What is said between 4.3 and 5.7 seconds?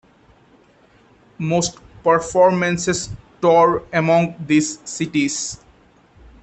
these cities.